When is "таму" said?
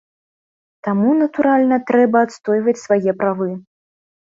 0.87-1.09